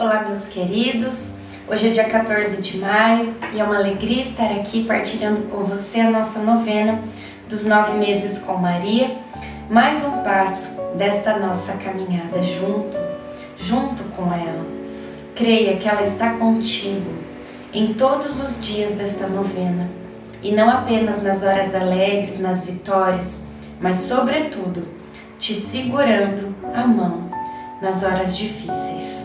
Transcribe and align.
Olá, 0.00 0.24
meus 0.26 0.46
queridos. 0.46 1.28
Hoje 1.68 1.88
é 1.88 1.90
dia 1.90 2.08
14 2.08 2.62
de 2.62 2.78
maio 2.78 3.34
e 3.52 3.60
é 3.60 3.62
uma 3.62 3.76
alegria 3.76 4.22
estar 4.22 4.50
aqui 4.50 4.84
partilhando 4.84 5.42
com 5.50 5.58
você 5.64 6.00
a 6.00 6.10
nossa 6.10 6.38
novena 6.38 7.02
dos 7.46 7.66
nove 7.66 7.98
meses 7.98 8.38
com 8.38 8.54
Maria, 8.54 9.14
mais 9.68 10.02
um 10.02 10.22
passo 10.22 10.80
desta 10.96 11.38
nossa 11.38 11.74
caminhada 11.74 12.42
junto, 12.42 12.96
junto 13.58 14.04
com 14.16 14.32
ela. 14.32 14.64
Creia 15.36 15.76
que 15.76 15.86
ela 15.86 16.02
está 16.02 16.30
contigo 16.30 17.12
em 17.70 17.92
todos 17.92 18.40
os 18.40 18.58
dias 18.58 18.94
desta 18.94 19.26
novena 19.26 19.86
e 20.42 20.50
não 20.50 20.70
apenas 20.70 21.22
nas 21.22 21.42
horas 21.42 21.74
alegres, 21.74 22.40
nas 22.40 22.64
vitórias, 22.64 23.42
mas, 23.78 23.98
sobretudo, 23.98 24.88
te 25.38 25.52
segurando 25.52 26.56
a 26.74 26.86
mão 26.86 27.30
nas 27.82 28.02
horas 28.02 28.34
difíceis. 28.34 29.19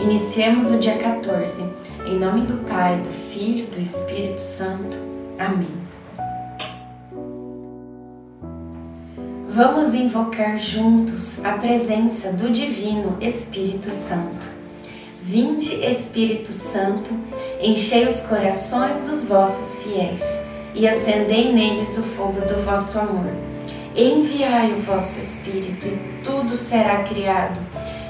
Iniciemos 0.00 0.70
o 0.70 0.78
dia 0.78 0.96
14, 0.96 1.62
em 2.06 2.18
nome 2.18 2.46
do 2.46 2.64
Pai, 2.66 2.96
do 3.02 3.10
Filho 3.30 3.66
do 3.66 3.78
Espírito 3.78 4.40
Santo. 4.40 4.96
Amém. 5.38 5.68
Vamos 9.50 9.92
invocar 9.92 10.58
juntos 10.58 11.44
a 11.44 11.52
presença 11.52 12.32
do 12.32 12.48
Divino 12.50 13.18
Espírito 13.20 13.90
Santo. 13.90 14.48
Vinde, 15.22 15.74
Espírito 15.84 16.50
Santo, 16.50 17.10
enchei 17.60 18.06
os 18.06 18.22
corações 18.22 19.06
dos 19.06 19.26
vossos 19.26 19.82
fiéis 19.82 20.24
e 20.74 20.88
acendei 20.88 21.52
neles 21.52 21.98
o 21.98 22.02
fogo 22.02 22.40
do 22.40 22.64
vosso 22.64 22.98
amor. 22.98 23.30
Enviai 23.94 24.72
o 24.72 24.80
vosso 24.80 25.20
Espírito 25.20 25.88
e 25.88 26.24
tudo 26.24 26.56
será 26.56 27.02
criado 27.02 27.60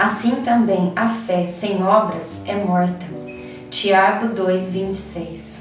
Assim 0.00 0.36
também 0.36 0.94
a 0.96 1.10
fé 1.10 1.44
sem 1.44 1.84
obras 1.84 2.40
é 2.46 2.54
morta. 2.54 3.04
Tiago 3.68 4.28
2:26. 4.28 5.60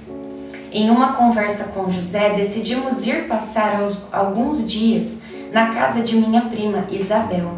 Em 0.72 0.90
uma 0.90 1.12
conversa 1.12 1.66
com 1.66 1.90
José, 1.90 2.30
decidimos 2.30 3.06
ir 3.06 3.28
passar 3.28 3.82
alguns 4.14 4.66
dias 4.66 5.20
na 5.52 5.74
casa 5.74 6.00
de 6.00 6.16
minha 6.16 6.44
prima 6.44 6.86
Isabel. 6.90 7.52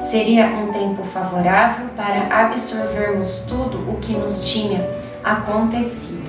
Seria 0.00 0.48
um 0.48 0.70
tempo 0.70 1.02
favorável 1.02 1.86
para 1.96 2.26
absorvermos 2.44 3.38
tudo 3.48 3.90
o 3.90 3.98
que 3.98 4.12
nos 4.12 4.42
tinha 4.42 4.86
acontecido. 5.24 6.28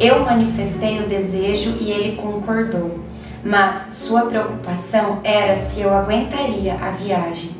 Eu 0.00 0.24
manifestei 0.24 0.98
o 0.98 1.06
desejo 1.06 1.76
e 1.78 1.90
ele 1.90 2.16
concordou, 2.16 2.98
mas 3.44 3.92
sua 3.96 4.22
preocupação 4.22 5.20
era 5.22 5.56
se 5.56 5.82
eu 5.82 5.94
aguentaria 5.94 6.72
a 6.80 6.90
viagem. 6.92 7.59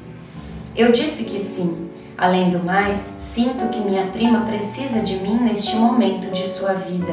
Eu 0.76 0.92
disse 0.92 1.24
que 1.24 1.38
sim. 1.38 1.88
Além 2.16 2.50
do 2.50 2.60
mais, 2.60 3.00
sinto 3.18 3.68
que 3.70 3.80
minha 3.80 4.06
prima 4.06 4.42
precisa 4.42 5.00
de 5.00 5.16
mim 5.16 5.38
neste 5.40 5.74
momento 5.74 6.30
de 6.32 6.46
sua 6.46 6.74
vida. 6.74 7.12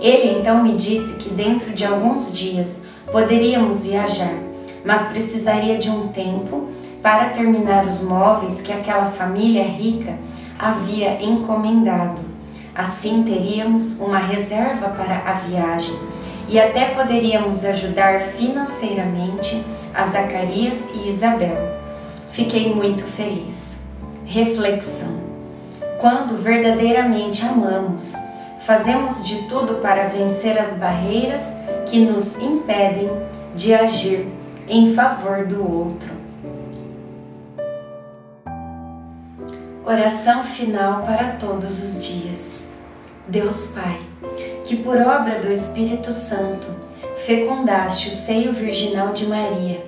Ele 0.00 0.38
então 0.38 0.62
me 0.62 0.76
disse 0.76 1.14
que 1.14 1.30
dentro 1.30 1.72
de 1.72 1.84
alguns 1.84 2.36
dias 2.36 2.80
poderíamos 3.10 3.86
viajar, 3.86 4.34
mas 4.84 5.08
precisaria 5.08 5.78
de 5.78 5.88
um 5.88 6.08
tempo 6.08 6.68
para 7.02 7.30
terminar 7.30 7.86
os 7.86 8.02
móveis 8.02 8.60
que 8.60 8.72
aquela 8.72 9.06
família 9.06 9.64
rica 9.64 10.18
havia 10.58 11.22
encomendado. 11.22 12.20
Assim 12.74 13.22
teríamos 13.22 13.98
uma 13.98 14.18
reserva 14.18 14.88
para 14.90 15.22
a 15.30 15.32
viagem 15.32 15.98
e 16.48 16.60
até 16.60 16.90
poderíamos 16.90 17.64
ajudar 17.64 18.20
financeiramente 18.20 19.64
a 19.94 20.06
Zacarias 20.06 20.76
e 20.94 21.10
Isabel. 21.10 21.87
Fiquei 22.38 22.72
muito 22.72 23.02
feliz. 23.02 23.66
Reflexão. 24.24 25.18
Quando 26.00 26.40
verdadeiramente 26.40 27.44
amamos, 27.44 28.14
fazemos 28.60 29.26
de 29.26 29.48
tudo 29.48 29.82
para 29.82 30.06
vencer 30.06 30.56
as 30.56 30.72
barreiras 30.74 31.42
que 31.86 32.04
nos 32.04 32.38
impedem 32.38 33.10
de 33.56 33.74
agir 33.74 34.28
em 34.68 34.94
favor 34.94 35.46
do 35.46 35.68
outro. 35.68 36.12
Oração 39.84 40.44
final 40.44 41.02
para 41.02 41.32
todos 41.40 41.82
os 41.82 42.00
dias. 42.00 42.60
Deus 43.26 43.72
Pai, 43.74 44.00
que 44.64 44.76
por 44.76 44.96
obra 44.96 45.40
do 45.40 45.50
Espírito 45.50 46.12
Santo 46.12 46.68
fecundaste 47.26 48.10
o 48.10 48.12
seio 48.12 48.52
virginal 48.52 49.12
de 49.12 49.26
Maria 49.26 49.87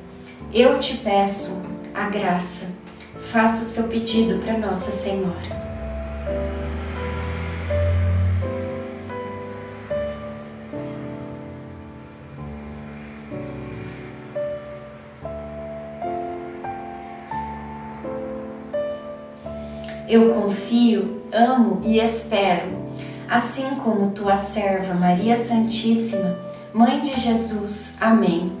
eu 0.53 0.79
te 0.79 0.97
peço 0.97 1.61
a 1.93 2.09
graça. 2.09 2.65
Faça 3.19 3.61
o 3.61 3.65
seu 3.65 3.87
pedido 3.87 4.39
para 4.39 4.57
Nossa 4.57 4.91
Senhora. 4.91 5.61
Eu 20.09 20.33
confio, 20.33 21.21
amo 21.31 21.81
e 21.85 21.97
espero, 21.97 22.67
assim 23.29 23.75
como 23.75 24.11
tua 24.11 24.35
serva 24.35 24.93
Maria 24.93 25.37
Santíssima, 25.37 26.37
Mãe 26.73 27.01
de 27.01 27.17
Jesus. 27.17 27.93
Amém. 27.99 28.60